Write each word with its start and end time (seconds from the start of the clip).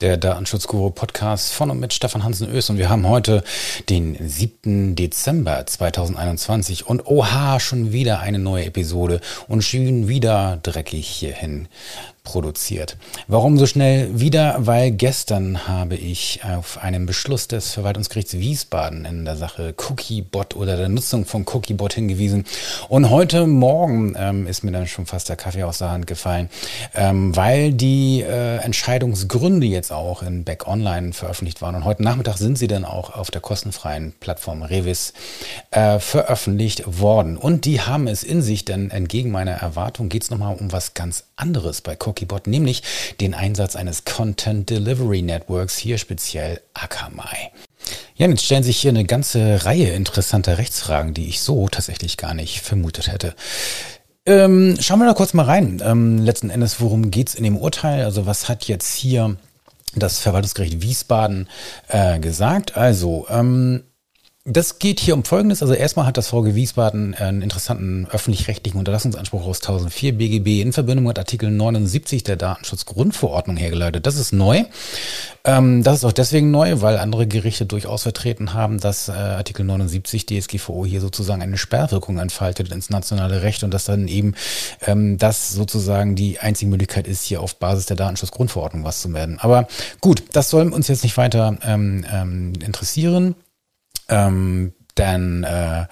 der 0.00 0.16
Datenschutzguru 0.16 0.90
Podcast 0.90 1.52
von 1.52 1.70
und 1.70 1.78
mit 1.80 1.92
Stefan 1.92 2.24
Hansen 2.24 2.50
Ös 2.50 2.68
und 2.68 2.78
wir 2.78 2.88
haben 2.88 3.08
heute 3.08 3.44
den 3.88 4.16
7. 4.20 4.96
Dezember 4.96 5.66
2021 5.66 6.86
und 6.86 7.06
oha, 7.06 7.60
schon 7.60 7.92
wieder 7.92 8.20
eine 8.20 8.38
neue 8.38 8.64
Episode. 8.64 9.20
Und 9.48 9.62
schon 9.62 10.08
wieder 10.08 10.58
dreckig 10.62 11.06
hierhin 11.06 11.68
produziert. 12.24 12.96
Warum 13.28 13.58
so 13.58 13.66
schnell 13.66 14.18
wieder? 14.18 14.56
Weil 14.58 14.90
gestern 14.90 15.68
habe 15.68 15.94
ich 15.94 16.40
auf 16.42 16.82
einen 16.82 17.04
Beschluss 17.04 17.48
des 17.48 17.72
Verwaltungsgerichts 17.72 18.32
Wiesbaden 18.32 19.04
in 19.04 19.26
der 19.26 19.36
Sache 19.36 19.74
Cookiebot 19.76 20.56
oder 20.56 20.78
der 20.78 20.88
Nutzung 20.88 21.26
von 21.26 21.44
Cookiebot 21.46 21.92
hingewiesen. 21.92 22.44
Und 22.88 23.10
heute 23.10 23.46
Morgen 23.46 24.14
ähm, 24.18 24.46
ist 24.46 24.64
mir 24.64 24.72
dann 24.72 24.86
schon 24.86 25.04
fast 25.04 25.28
der 25.28 25.36
Kaffee 25.36 25.64
aus 25.64 25.78
der 25.78 25.90
Hand 25.90 26.06
gefallen, 26.06 26.48
ähm, 26.94 27.36
weil 27.36 27.74
die 27.74 28.22
äh, 28.22 28.56
Entscheidungsgründe 28.56 29.66
jetzt 29.66 29.92
auch 29.92 30.22
in 30.22 30.44
Back 30.44 30.66
Online 30.66 31.12
veröffentlicht 31.12 31.60
waren. 31.60 31.74
Und 31.74 31.84
heute 31.84 32.02
Nachmittag 32.02 32.38
sind 32.38 32.56
sie 32.58 32.68
dann 32.68 32.86
auch 32.86 33.14
auf 33.14 33.30
der 33.30 33.42
kostenfreien 33.42 34.14
Plattform 34.18 34.62
Revis 34.62 35.12
äh, 35.70 35.98
veröffentlicht 35.98 37.00
worden. 37.00 37.36
Und 37.36 37.66
die 37.66 37.82
haben 37.82 38.08
es 38.08 38.24
in 38.24 38.40
sich, 38.40 38.64
denn 38.64 38.90
entgegen 38.90 39.30
meiner 39.30 39.52
Erwartung 39.52 40.08
geht 40.08 40.22
es 40.22 40.30
nochmal 40.30 40.56
um 40.58 40.72
was 40.72 40.94
ganz 40.94 41.24
anderes 41.36 41.82
bei 41.82 41.92
Cookiebot. 41.92 42.13
Cookiebot, 42.14 42.46
nämlich 42.46 42.82
den 43.20 43.34
Einsatz 43.34 43.76
eines 43.76 44.04
Content 44.04 44.70
Delivery 44.70 45.22
Networks, 45.22 45.76
hier 45.76 45.98
speziell 45.98 46.60
Akamai. 46.72 47.50
Ja, 48.16 48.28
jetzt 48.28 48.44
stellen 48.44 48.62
sich 48.62 48.78
hier 48.78 48.90
eine 48.90 49.04
ganze 49.04 49.64
Reihe 49.64 49.90
interessanter 49.90 50.58
Rechtsfragen, 50.58 51.12
die 51.14 51.28
ich 51.28 51.40
so 51.40 51.68
tatsächlich 51.68 52.16
gar 52.16 52.34
nicht 52.34 52.60
vermutet 52.60 53.08
hätte. 53.08 53.34
Ähm, 54.26 54.78
schauen 54.80 55.00
wir 55.00 55.06
da 55.06 55.14
kurz 55.14 55.34
mal 55.34 55.44
rein. 55.44 55.82
Ähm, 55.84 56.18
letzten 56.18 56.48
Endes, 56.48 56.80
worum 56.80 57.10
geht's 57.10 57.34
in 57.34 57.44
dem 57.44 57.58
Urteil? 57.58 58.04
Also 58.04 58.24
was 58.24 58.48
hat 58.48 58.66
jetzt 58.68 58.94
hier 58.94 59.36
das 59.96 60.20
Verwaltungsgericht 60.20 60.80
Wiesbaden 60.80 61.48
äh, 61.88 62.18
gesagt? 62.20 62.76
Also, 62.76 63.26
ähm, 63.28 63.82
das 64.46 64.78
geht 64.78 65.00
hier 65.00 65.14
um 65.14 65.24
Folgendes. 65.24 65.62
Also 65.62 65.72
erstmal 65.72 66.04
hat 66.04 66.18
das 66.18 66.28
VG 66.28 66.54
Wiesbaden 66.54 67.14
einen 67.14 67.40
interessanten 67.40 68.06
öffentlich-rechtlichen 68.10 68.78
Unterlassungsanspruch 68.78 69.46
aus 69.46 69.62
1004 69.62 70.18
BGB 70.18 70.60
in 70.60 70.74
Verbindung 70.74 71.06
mit 71.06 71.18
Artikel 71.18 71.50
79 71.50 72.24
der 72.24 72.36
Datenschutzgrundverordnung 72.36 73.56
hergeleitet. 73.56 74.06
Das 74.06 74.16
ist 74.16 74.32
neu. 74.32 74.64
Ähm, 75.44 75.82
das 75.82 75.96
ist 75.96 76.04
auch 76.04 76.12
deswegen 76.12 76.50
neu, 76.50 76.82
weil 76.82 76.98
andere 76.98 77.26
Gerichte 77.26 77.64
durchaus 77.64 78.02
vertreten 78.02 78.52
haben, 78.52 78.80
dass 78.80 79.08
äh, 79.08 79.12
Artikel 79.12 79.64
79 79.64 80.26
DSGVO 80.26 80.84
hier 80.84 81.00
sozusagen 81.00 81.40
eine 81.40 81.56
Sperrwirkung 81.56 82.18
entfaltet 82.18 82.70
ins 82.70 82.90
nationale 82.90 83.40
Recht 83.40 83.64
und 83.64 83.72
dass 83.72 83.86
dann 83.86 84.08
eben 84.08 84.34
ähm, 84.82 85.16
das 85.16 85.52
sozusagen 85.52 86.16
die 86.16 86.38
einzige 86.38 86.70
Möglichkeit 86.70 87.06
ist, 87.06 87.24
hier 87.24 87.40
auf 87.40 87.56
Basis 87.56 87.86
der 87.86 87.96
Datenschutzgrundverordnung 87.96 88.84
was 88.84 89.00
zu 89.00 89.10
werden. 89.14 89.38
Aber 89.38 89.68
gut, 90.02 90.22
das 90.32 90.50
soll 90.50 90.70
uns 90.70 90.88
jetzt 90.88 91.02
nicht 91.02 91.16
weiter 91.16 91.56
ähm, 91.64 92.52
interessieren. 92.62 93.36
Ähm, 94.08 94.74
denn 94.96 95.44
äh, 95.44 95.86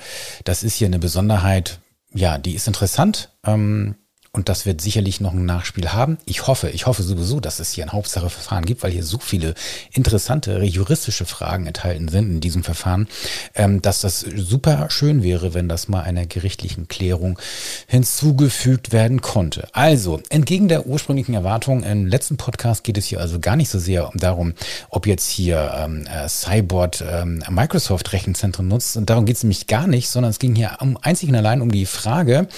das 0.44 0.62
ist 0.62 0.76
hier 0.76 0.86
eine 0.86 0.98
Besonderheit, 0.98 1.80
ja, 2.12 2.38
die 2.38 2.54
ist 2.54 2.68
interessant. 2.68 3.36
Ähm, 3.44 3.96
und 4.34 4.48
das 4.48 4.64
wird 4.64 4.80
sicherlich 4.80 5.20
noch 5.20 5.34
ein 5.34 5.44
Nachspiel 5.44 5.92
haben. 5.92 6.16
Ich 6.24 6.46
hoffe, 6.46 6.70
ich 6.70 6.86
hoffe 6.86 7.02
sowieso, 7.02 7.38
dass 7.38 7.60
es 7.60 7.72
hier 7.72 7.84
ein 7.84 7.92
Hauptsacheverfahren 7.92 8.64
gibt, 8.64 8.82
weil 8.82 8.90
hier 8.90 9.04
so 9.04 9.18
viele 9.18 9.52
interessante 9.92 10.62
juristische 10.62 11.26
Fragen 11.26 11.66
enthalten 11.66 12.08
sind 12.08 12.30
in 12.30 12.40
diesem 12.40 12.64
Verfahren, 12.64 13.08
ähm, 13.54 13.82
dass 13.82 14.00
das 14.00 14.20
super 14.20 14.86
schön 14.88 15.22
wäre, 15.22 15.52
wenn 15.52 15.68
das 15.68 15.88
mal 15.88 16.00
einer 16.00 16.24
gerichtlichen 16.24 16.88
Klärung 16.88 17.38
hinzugefügt 17.86 18.90
werden 18.90 19.20
konnte. 19.20 19.68
Also, 19.72 20.22
entgegen 20.30 20.68
der 20.68 20.86
ursprünglichen 20.86 21.34
Erwartung 21.34 21.82
im 21.82 22.06
letzten 22.06 22.38
Podcast 22.38 22.84
geht 22.84 22.96
es 22.96 23.04
hier 23.04 23.20
also 23.20 23.38
gar 23.38 23.56
nicht 23.56 23.68
so 23.68 23.78
sehr 23.78 24.10
darum, 24.14 24.54
ob 24.88 25.06
jetzt 25.06 25.28
hier 25.28 25.74
ähm, 25.76 26.06
äh, 26.06 26.26
Cyborg 26.26 27.02
ähm, 27.02 27.44
Microsoft 27.50 28.14
Rechenzentren 28.14 28.66
nutzt. 28.66 28.96
Und 28.96 29.10
darum 29.10 29.26
geht 29.26 29.36
es 29.36 29.42
nämlich 29.42 29.66
gar 29.66 29.86
nicht, 29.86 30.08
sondern 30.08 30.30
es 30.30 30.38
ging 30.38 30.54
hier 30.54 30.78
um, 30.80 30.96
einzig 31.02 31.28
und 31.28 31.34
allein 31.34 31.60
um 31.60 31.70
die 31.70 31.84
Frage 31.84 32.48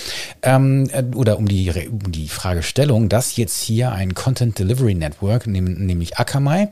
ähm, 0.43 0.89
äh, 0.93 1.03
oder 1.17 1.37
um 1.37 1.49
die 1.49 1.64
die, 1.65 1.89
die 1.91 2.29
Fragestellung, 2.29 3.09
dass 3.09 3.37
jetzt 3.37 3.61
hier 3.61 3.93
ein 3.93 4.15
Content 4.15 4.59
Delivery 4.59 4.95
Network, 4.95 5.47
nämlich 5.47 6.19
Akamai, 6.19 6.69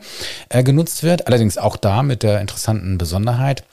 äh, 0.49 0.63
genutzt 0.63 1.03
wird. 1.03 1.27
Allerdings 1.27 1.59
auch 1.59 1.77
da 1.77 2.03
mit 2.03 2.23
der 2.23 2.41
interessanten 2.41 2.99
Besonderheit, 2.99 3.65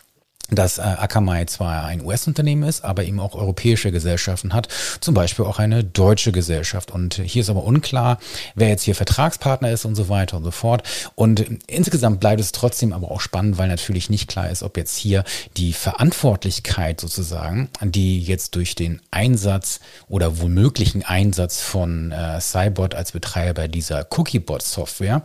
dass 0.51 0.77
äh, 0.77 0.81
Akamai 0.81 1.45
zwar 1.45 1.85
ein 1.85 2.03
US-Unternehmen 2.03 2.63
ist, 2.63 2.83
aber 2.83 3.03
eben 3.03 3.19
auch 3.19 3.35
europäische 3.35 3.91
Gesellschaften 3.91 4.53
hat, 4.53 4.67
zum 4.99 5.13
Beispiel 5.13 5.45
auch 5.45 5.59
eine 5.59 5.83
deutsche 5.83 6.31
Gesellschaft. 6.31 6.91
Und 6.91 7.15
hier 7.15 7.41
ist 7.41 7.49
aber 7.49 7.63
unklar, 7.63 8.19
wer 8.55 8.69
jetzt 8.69 8.83
hier 8.83 8.95
Vertragspartner 8.95 9.71
ist 9.71 9.85
und 9.85 9.95
so 9.95 10.09
weiter 10.09 10.37
und 10.37 10.43
so 10.43 10.51
fort. 10.51 10.83
Und 11.15 11.45
insgesamt 11.67 12.19
bleibt 12.19 12.41
es 12.41 12.51
trotzdem 12.51 12.93
aber 12.93 13.11
auch 13.11 13.21
spannend, 13.21 13.57
weil 13.57 13.67
natürlich 13.67 14.09
nicht 14.09 14.27
klar 14.27 14.49
ist, 14.49 14.63
ob 14.63 14.77
jetzt 14.77 14.97
hier 14.97 15.23
die 15.57 15.73
Verantwortlichkeit 15.73 16.99
sozusagen, 16.99 17.69
die 17.81 18.21
jetzt 18.21 18.55
durch 18.55 18.75
den 18.75 19.01
Einsatz 19.11 19.79
oder 20.07 20.39
womöglichen 20.39 21.03
Einsatz 21.03 21.61
von 21.61 22.11
äh, 22.11 22.39
Cybot 22.39 22.95
als 22.95 23.11
Betreiber 23.11 23.67
dieser 23.67 24.07
Cookiebot-Software, 24.09 25.23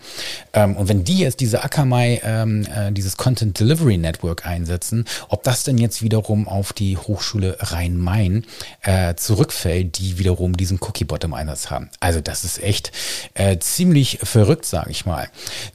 ähm, 0.52 0.76
und 0.76 0.88
wenn 0.88 1.04
die 1.04 1.18
jetzt 1.18 1.40
diese 1.40 1.62
Akamai, 1.62 2.20
ähm, 2.24 2.66
äh, 2.66 2.92
dieses 2.92 3.16
Content 3.16 3.58
Delivery 3.58 3.98
Network 3.98 4.46
einsetzen, 4.46 5.04
ob 5.28 5.42
das 5.42 5.64
denn 5.64 5.78
jetzt 5.78 6.02
wiederum 6.02 6.48
auf 6.48 6.72
die 6.72 6.96
Hochschule 6.96 7.56
Rhein-Main 7.60 8.44
äh, 8.82 9.14
zurückfällt, 9.14 9.98
die 9.98 10.18
wiederum 10.18 10.56
diesen 10.56 10.78
Cookiebot 10.80 11.24
im 11.24 11.34
Einsatz 11.34 11.70
haben. 11.70 11.90
Also 12.00 12.20
das 12.20 12.44
ist 12.44 12.62
echt 12.62 12.92
äh, 13.34 13.58
ziemlich 13.58 14.18
verrückt, 14.22 14.66
sage 14.66 14.90
ich 14.90 15.06
mal. 15.06 15.28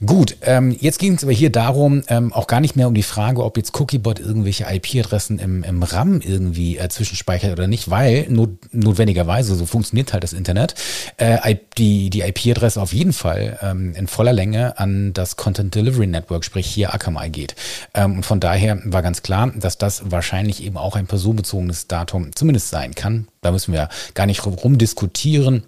Gut, 0.04 0.36
ähm, 0.42 0.76
jetzt 0.80 0.98
ging 0.98 1.14
es 1.14 1.22
aber 1.22 1.32
hier 1.32 1.50
darum, 1.50 2.02
ähm, 2.08 2.32
auch 2.32 2.46
gar 2.46 2.60
nicht 2.60 2.76
mehr 2.76 2.88
um 2.88 2.94
die 2.94 3.02
Frage, 3.02 3.44
ob 3.44 3.56
jetzt 3.56 3.78
Cookiebot 3.78 4.18
irgendwelche 4.18 4.66
IP-Adressen 4.70 5.38
im, 5.38 5.62
im 5.62 5.82
RAM 5.82 6.20
irgendwie 6.20 6.78
äh, 6.78 6.88
zwischenspeichert 6.88 7.52
oder 7.52 7.66
nicht, 7.66 7.90
weil 7.90 8.26
not, 8.28 8.50
notwendigerweise, 8.72 9.54
so 9.54 9.66
funktioniert 9.66 10.12
halt 10.12 10.24
das 10.24 10.32
Internet, 10.32 10.74
äh, 11.16 11.56
die, 11.78 12.10
die 12.10 12.20
IP-Adresse 12.20 12.80
auf 12.80 12.92
jeden 12.92 13.12
Fall 13.12 13.58
ähm, 13.62 13.94
in 13.94 14.06
voller 14.06 14.32
Länge 14.32 14.78
an 14.78 15.12
das 15.12 15.36
Content 15.36 15.74
Delivery 15.74 16.06
Network, 16.06 16.44
sprich 16.44 16.66
hier 16.66 16.94
Akamai 16.94 17.28
geht. 17.28 17.54
Ähm, 17.94 18.22
von 18.22 18.40
daher 18.40 18.80
war 18.84 19.02
ganz 19.02 19.22
klar, 19.22 19.29
klar, 19.30 19.52
dass 19.54 19.78
das 19.78 20.10
wahrscheinlich 20.10 20.60
eben 20.60 20.76
auch 20.76 20.96
ein 20.96 21.06
personenbezogenes 21.06 21.86
Datum 21.86 22.34
zumindest 22.34 22.68
sein 22.70 22.96
kann. 22.96 23.28
Da 23.42 23.52
müssen 23.52 23.72
wir 23.72 23.88
gar 24.14 24.26
nicht 24.26 24.44
rumdiskutieren. 24.44 25.62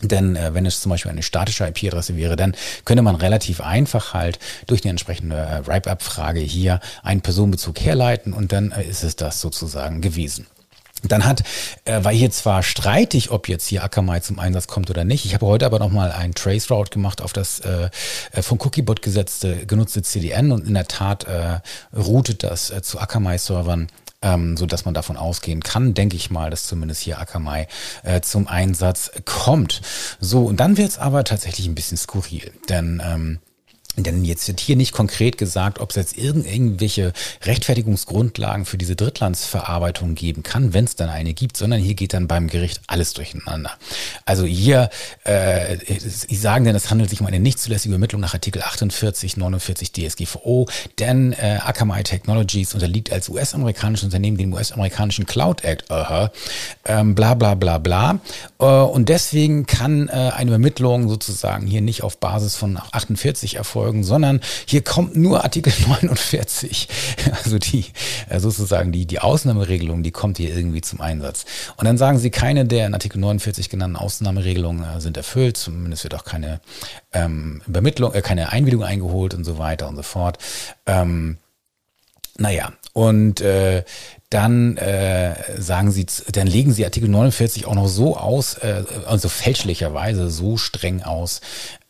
Denn 0.00 0.36
äh, 0.36 0.54
wenn 0.54 0.64
es 0.66 0.80
zum 0.80 0.90
Beispiel 0.90 1.10
eine 1.10 1.24
statische 1.24 1.66
IP-Adresse 1.66 2.16
wäre, 2.16 2.36
dann 2.36 2.54
könnte 2.84 3.02
man 3.02 3.16
relativ 3.16 3.60
einfach 3.60 4.14
halt 4.14 4.38
durch 4.68 4.82
die 4.82 4.88
entsprechende 4.88 5.34
äh, 5.34 5.66
Wrap-up-Frage 5.66 6.38
hier 6.38 6.78
einen 7.02 7.20
Personenbezug 7.20 7.80
herleiten 7.80 8.32
und 8.32 8.52
dann 8.52 8.70
äh, 8.70 8.84
ist 8.84 9.02
es 9.02 9.16
das 9.16 9.40
sozusagen 9.40 10.00
gewesen. 10.00 10.46
Dann 11.04 11.24
hat, 11.24 11.42
äh, 11.84 12.02
war 12.02 12.12
hier 12.12 12.30
zwar 12.30 12.62
streitig, 12.62 13.30
ob 13.30 13.48
jetzt 13.48 13.66
hier 13.66 13.84
Akamai 13.84 14.20
zum 14.20 14.38
Einsatz 14.38 14.66
kommt 14.66 14.90
oder 14.90 15.04
nicht. 15.04 15.24
Ich 15.24 15.34
habe 15.34 15.46
heute 15.46 15.66
aber 15.66 15.78
nochmal 15.78 16.12
ein 16.12 16.34
Trace 16.34 16.70
Route 16.70 16.90
gemacht 16.90 17.22
auf 17.22 17.32
das 17.32 17.60
äh, 17.60 17.90
äh 18.32 18.42
von 18.42 18.58
Cookiebot 18.60 19.02
gesetzte, 19.02 19.66
genutzte 19.66 20.02
CDN 20.02 20.52
und 20.52 20.66
in 20.66 20.74
der 20.74 20.88
Tat 20.88 21.24
äh, 21.24 21.60
routet 21.96 22.42
das 22.42 22.70
äh, 22.70 22.82
zu 22.82 22.98
Akamai-Servern 22.98 23.88
ähm, 24.22 24.56
so 24.56 24.66
dass 24.66 24.84
man 24.84 24.94
davon 24.94 25.16
ausgehen 25.16 25.62
kann, 25.62 25.94
denke 25.94 26.16
ich 26.16 26.30
mal, 26.30 26.50
dass 26.50 26.66
zumindest 26.66 27.02
hier 27.02 27.18
Akamai 27.18 27.68
äh, 28.02 28.20
zum 28.20 28.48
Einsatz 28.48 29.12
kommt. 29.24 29.80
So, 30.20 30.44
und 30.44 30.58
dann 30.58 30.76
wird 30.76 30.90
es 30.90 30.98
aber 30.98 31.24
tatsächlich 31.24 31.66
ein 31.66 31.74
bisschen 31.74 31.96
skurril, 31.96 32.50
denn 32.68 33.00
ähm, 33.04 33.38
denn 34.02 34.24
jetzt 34.24 34.48
wird 34.48 34.60
hier 34.60 34.76
nicht 34.76 34.92
konkret 34.92 35.38
gesagt, 35.38 35.78
ob 35.78 35.90
es 35.90 35.96
jetzt 35.96 36.18
irgendwelche 36.18 37.12
Rechtfertigungsgrundlagen 37.44 38.64
für 38.64 38.78
diese 38.78 38.96
Drittlandsverarbeitung 38.96 40.14
geben 40.14 40.42
kann, 40.42 40.72
wenn 40.72 40.84
es 40.84 40.96
dann 40.96 41.08
eine 41.08 41.34
gibt, 41.34 41.56
sondern 41.56 41.80
hier 41.80 41.94
geht 41.94 42.14
dann 42.14 42.28
beim 42.28 42.48
Gericht 42.48 42.80
alles 42.86 43.12
durcheinander. 43.14 43.72
Also 44.24 44.44
hier, 44.44 44.90
äh, 45.24 45.76
Sie 45.98 46.36
sagen 46.36 46.64
denn, 46.64 46.74
es 46.74 46.90
handelt 46.90 47.10
sich 47.10 47.20
um 47.20 47.26
eine 47.26 47.40
nicht 47.40 47.58
zulässige 47.58 47.94
Übermittlung 47.94 48.20
nach 48.20 48.34
Artikel 48.34 48.62
48, 48.62 49.36
49 49.36 49.92
DSGVO, 49.92 50.68
denn 50.98 51.32
äh, 51.32 51.58
Akamai 51.62 52.02
Technologies 52.02 52.74
unterliegt 52.74 53.12
als 53.12 53.28
US-amerikanisches 53.28 54.04
Unternehmen 54.04 54.36
dem 54.36 54.52
US-amerikanischen 54.52 55.26
Cloud 55.26 55.64
Act, 55.64 55.90
aha, 55.90 56.30
ähm, 56.84 57.14
bla 57.14 57.34
bla 57.34 57.54
bla 57.54 57.78
bla. 57.78 58.20
Äh, 58.58 58.64
und 58.64 59.08
deswegen 59.08 59.66
kann 59.66 60.08
äh, 60.08 60.12
eine 60.12 60.50
Übermittlung 60.50 61.08
sozusagen 61.08 61.66
hier 61.66 61.80
nicht 61.80 62.02
auf 62.02 62.18
Basis 62.18 62.56
von 62.56 62.78
48 62.92 63.56
erfolgen, 63.56 63.87
folgen, 63.88 64.04
sondern 64.04 64.40
hier 64.66 64.82
kommt 64.82 65.16
nur 65.16 65.44
Artikel 65.44 65.72
49. 65.86 66.88
Also 67.42 67.58
die 67.58 67.86
äh, 68.28 68.38
sozusagen 68.38 68.92
die, 68.92 69.06
die 69.06 69.20
Ausnahmeregelung, 69.20 70.02
die 70.02 70.10
kommt 70.10 70.36
hier 70.36 70.54
irgendwie 70.54 70.82
zum 70.82 71.00
Einsatz. 71.00 71.44
Und 71.76 71.86
dann 71.86 71.96
sagen 71.96 72.18
sie, 72.18 72.30
keine 72.30 72.66
der 72.66 72.86
in 72.86 72.94
Artikel 72.94 73.18
49 73.18 73.70
genannten 73.70 73.96
Ausnahmeregelungen 73.96 74.84
äh, 74.84 75.00
sind 75.00 75.16
erfüllt, 75.16 75.56
zumindest 75.56 76.04
wird 76.04 76.14
auch 76.14 76.24
keine 76.24 76.60
ähm, 77.12 77.62
Übermittlung, 77.66 78.12
äh, 78.12 78.20
keine 78.20 78.52
Einwilligung 78.52 78.84
eingeholt 78.84 79.34
und 79.34 79.44
so 79.44 79.58
weiter 79.58 79.88
und 79.88 79.96
so 79.96 80.02
fort. 80.02 80.38
Ähm, 80.86 81.38
Naja, 82.40 82.72
und 82.92 83.40
äh, 83.40 83.84
dann 84.30 84.76
äh, 84.76 85.60
sagen 85.60 85.90
sie, 85.90 86.06
dann 86.32 86.46
legen 86.46 86.72
sie 86.72 86.84
Artikel 86.84 87.08
49 87.08 87.66
auch 87.66 87.74
noch 87.74 87.88
so 87.88 88.16
aus, 88.16 88.54
äh, 88.54 88.84
also 89.06 89.28
fälschlicherweise 89.28 90.30
so 90.30 90.56
streng 90.56 91.02
aus, 91.02 91.40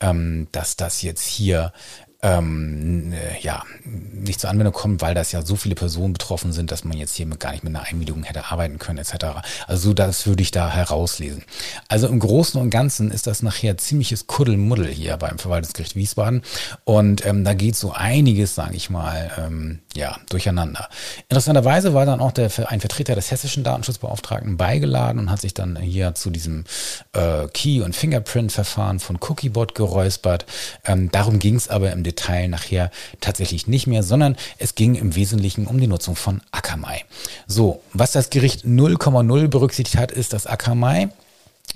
ähm, 0.01 0.49
dass 0.53 0.77
das 0.77 1.03
jetzt 1.03 1.27
hier 1.27 1.73
ähm, 2.21 3.13
äh, 3.13 3.41
ja, 3.41 3.63
nicht 3.85 4.41
zur 4.41 4.51
Anwendung 4.51 4.75
kommt, 4.75 5.01
weil 5.03 5.15
das 5.15 5.31
ja 5.31 5.43
so 5.43 5.55
viele 5.55 5.77
Personen 5.77 6.15
betroffen 6.15 6.53
sind, 6.53 6.73
dass 6.73 6.83
man 6.83 6.99
jetzt 6.99 7.15
hier 7.15 7.27
gar 7.27 7.53
nicht 7.53 7.63
mit 7.63 7.75
einer 7.75 7.85
Einwilligung 7.85 8.25
hätte 8.25 8.47
arbeiten 8.47 8.79
können, 8.79 8.99
etc. 8.99 9.27
Also 9.69 9.95
das 9.95 10.27
würde 10.27 10.43
ich 10.43 10.51
da 10.51 10.69
herauslesen. 10.69 11.45
Also 11.87 12.09
im 12.09 12.19
Großen 12.19 12.61
und 12.61 12.71
Ganzen 12.71 13.13
ist 13.13 13.29
das 13.29 13.43
nachher 13.43 13.79
ziemliches 13.79 14.27
Kuddelmuddel 14.27 14.89
hier 14.89 15.17
beim 15.17 15.39
Verwaltungsgericht 15.39 15.95
Wiesbaden. 15.95 16.43
Und 16.85 17.25
ähm, 17.25 17.45
da 17.45 17.55
geht 17.55 17.77
so 17.77 17.93
einiges, 17.93 18.57
sage 18.57 18.75
ich 18.75 18.91
mal, 18.91 19.31
ähm, 19.39 19.79
ja, 19.95 20.17
durcheinander. 20.29 20.89
Interessanterweise 21.29 21.95
war 21.95 22.05
dann 22.05 22.21
auch 22.21 22.33
der, 22.33 22.51
ein 22.69 22.81
Vertreter 22.81 23.15
des 23.15 23.31
hessischen 23.31 23.63
Datenschutzbeauftragten 23.63 24.57
beigeladen 24.57 25.21
und 25.21 25.31
hat 25.31 25.41
sich 25.41 25.55
dann 25.55 25.77
hier 25.77 26.17
zu 26.17 26.31
diesem 26.31 26.65
äh, 27.13 27.47
Key- 27.49 27.83
und 27.83 27.95
Fingerprint-Verfahren 27.95 28.99
von 28.99 29.19
Cookiebot 29.21 29.77
geräuspert. 29.77 30.47
Ähm, 30.85 31.13
darum 31.13 31.39
ging 31.39 31.55
es 31.55 31.69
aber 31.69 31.93
im 31.93 32.08
Detail 32.09 32.49
nachher 32.49 32.91
tatsächlich 33.21 33.67
nicht 33.67 33.87
mehr, 33.87 34.03
sondern 34.03 34.37
es 34.59 34.75
ging 34.75 34.95
im 34.95 35.15
Wesentlichen 35.15 35.67
um 35.67 35.79
die 35.79 35.87
Nutzung 35.87 36.17
von 36.17 36.41
Akamai. 36.51 37.05
So, 37.47 37.83
was 37.93 38.13
das 38.13 38.31
Gericht 38.31 38.65
0,0 38.65 39.49
berücksichtigt 39.49 39.99
hat, 39.99 40.13
ist, 40.13 40.33
dass 40.33 40.47
Akamai 40.47 41.09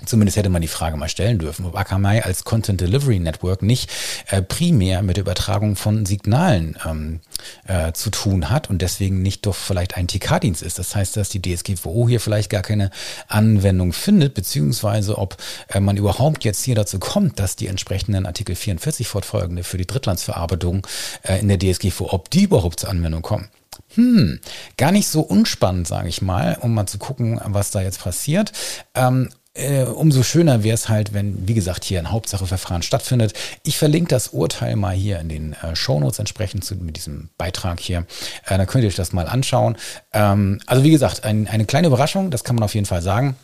Zumindest 0.05 0.37
hätte 0.37 0.49
man 0.49 0.61
die 0.61 0.67
Frage 0.67 0.97
mal 0.97 1.09
stellen 1.09 1.39
dürfen, 1.39 1.65
ob 1.65 1.77
Akamai 1.77 2.23
als 2.23 2.43
Content 2.43 2.81
Delivery 2.81 3.19
Network 3.19 3.61
nicht 3.61 3.89
äh, 4.27 4.41
primär 4.41 5.01
mit 5.01 5.17
der 5.17 5.21
Übertragung 5.21 5.75
von 5.75 6.05
Signalen 6.05 6.77
ähm, 6.85 7.19
äh, 7.67 7.93
zu 7.93 8.09
tun 8.09 8.49
hat 8.49 8.69
und 8.69 8.81
deswegen 8.81 9.21
nicht 9.21 9.45
doch 9.45 9.55
vielleicht 9.55 9.95
ein 9.95 10.07
TK-Dienst 10.07 10.61
ist. 10.61 10.79
Das 10.79 10.95
heißt, 10.95 11.15
dass 11.17 11.29
die 11.29 11.41
DSGVO 11.41 12.07
hier 12.09 12.19
vielleicht 12.19 12.49
gar 12.49 12.61
keine 12.61 12.91
Anwendung 13.27 13.93
findet, 13.93 14.33
beziehungsweise 14.33 15.17
ob 15.17 15.37
äh, 15.69 15.79
man 15.79 15.97
überhaupt 15.97 16.43
jetzt 16.43 16.63
hier 16.63 16.75
dazu 16.75 16.99
kommt, 16.99 17.39
dass 17.39 17.55
die 17.55 17.67
entsprechenden 17.67 18.25
Artikel 18.25 18.55
44 18.55 19.07
fortfolgende 19.07 19.63
für 19.63 19.77
die 19.77 19.87
Drittlandsverarbeitung 19.87 20.85
äh, 21.23 21.39
in 21.39 21.47
der 21.47 21.59
DSGVO, 21.59 22.11
ob 22.11 22.29
die 22.29 22.43
überhaupt 22.43 22.81
zur 22.81 22.89
Anwendung 22.89 23.21
kommen. 23.21 23.49
Hm, 23.95 24.39
gar 24.77 24.91
nicht 24.91 25.07
so 25.07 25.21
unspannend, 25.21 25.87
sage 25.87 26.09
ich 26.09 26.21
mal, 26.21 26.57
um 26.61 26.73
mal 26.73 26.87
zu 26.87 26.97
gucken, 26.97 27.39
was 27.45 27.71
da 27.71 27.81
jetzt 27.81 28.01
passiert. 28.01 28.51
Ähm, 28.95 29.29
äh, 29.53 29.83
umso 29.83 30.23
schöner 30.23 30.63
wäre 30.63 30.73
es 30.73 30.89
halt, 30.89 31.13
wenn, 31.13 31.47
wie 31.47 31.53
gesagt, 31.53 31.83
hier 31.83 31.99
ein 31.99 32.11
Hauptsacheverfahren 32.11 32.81
stattfindet. 32.81 33.33
Ich 33.63 33.77
verlinke 33.77 34.09
das 34.09 34.29
Urteil 34.29 34.75
mal 34.75 34.95
hier 34.95 35.19
in 35.19 35.29
den 35.29 35.53
äh, 35.53 35.75
Shownotes 35.75 36.19
entsprechend 36.19 36.65
zu, 36.65 36.75
mit 36.75 36.97
diesem 36.97 37.29
Beitrag 37.37 37.79
hier. 37.79 38.05
Äh, 38.45 38.57
dann 38.57 38.65
könnt 38.65 38.83
ihr 38.83 38.87
euch 38.87 38.95
das 38.95 39.13
mal 39.13 39.27
anschauen. 39.27 39.77
Ähm, 40.11 40.59
also 40.65 40.83
wie 40.83 40.91
gesagt, 40.91 41.23
ein, 41.23 41.47
eine 41.47 41.65
kleine 41.65 41.87
Überraschung, 41.87 42.31
das 42.31 42.43
kann 42.43 42.55
man 42.55 42.63
auf 42.63 42.73
jeden 42.73 42.87
Fall 42.87 43.01
sagen. 43.01 43.35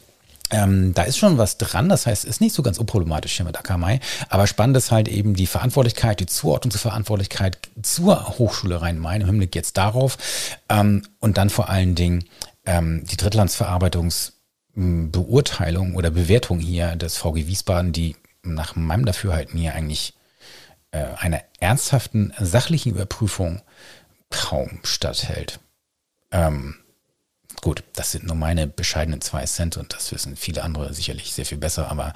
Ähm, 0.51 0.95
da 0.95 1.03
ist 1.03 1.19
schon 1.19 1.37
was 1.37 1.59
dran, 1.59 1.89
das 1.89 2.07
heißt, 2.07 2.25
ist 2.25 2.41
nicht 2.41 2.55
so 2.55 2.63
ganz 2.63 2.79
unproblematisch 2.79 3.37
hier 3.37 3.45
mit 3.45 3.55
Akamai, 3.55 3.99
aber 4.29 4.47
spannend 4.47 4.77
ist 4.77 4.89
halt 4.89 5.07
eben 5.07 5.35
die 5.35 5.45
Verantwortlichkeit, 5.45 6.19
die 6.19 6.25
Zuordnung 6.25 6.71
zur 6.71 6.81
Verantwortlichkeit 6.81 7.59
zur 7.83 8.39
Hochschule 8.39 8.81
Rhein-Main 8.81 9.21
im 9.21 9.27
Hinblick 9.27 9.53
jetzt 9.53 9.77
darauf 9.77 10.17
ähm, 10.67 11.03
und 11.19 11.37
dann 11.37 11.51
vor 11.51 11.69
allen 11.69 11.93
Dingen 11.93 12.25
ähm, 12.65 13.03
die 13.05 13.15
Drittlandsverarbeitungs- 13.15 14.31
Beurteilung 14.79 15.95
oder 15.95 16.09
Bewertung 16.09 16.59
hier 16.59 16.95
des 16.95 17.17
VG 17.17 17.47
Wiesbaden, 17.47 17.91
die 17.91 18.15
nach 18.43 18.77
meinem 18.77 19.05
Dafürhalten 19.05 19.59
hier 19.59 19.73
eigentlich 19.73 20.13
äh, 20.91 21.03
einer 21.17 21.41
ernsthaften 21.59 22.33
sachlichen 22.39 22.93
Überprüfung 22.93 23.61
kaum 24.29 24.79
statthält. 24.83 25.59
Ähm, 26.31 26.75
gut, 27.61 27.83
das 27.93 28.13
sind 28.13 28.25
nur 28.25 28.37
meine 28.37 28.67
bescheidenen 28.67 29.19
zwei 29.19 29.43
Cent 29.45 29.75
und 29.75 29.93
das 29.93 30.13
wissen 30.13 30.37
viele 30.37 30.63
andere 30.63 30.93
sicherlich 30.93 31.33
sehr 31.33 31.45
viel 31.45 31.57
besser, 31.57 31.91
aber 31.91 32.13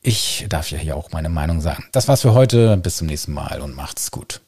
ich 0.00 0.46
darf 0.48 0.70
ja 0.70 0.78
hier 0.78 0.96
auch 0.96 1.10
meine 1.10 1.28
Meinung 1.28 1.60
sagen. 1.60 1.86
Das 1.90 2.06
war's 2.06 2.22
für 2.22 2.34
heute. 2.34 2.76
Bis 2.76 2.98
zum 2.98 3.08
nächsten 3.08 3.32
Mal 3.32 3.60
und 3.60 3.74
macht's 3.74 4.12
gut. 4.12 4.42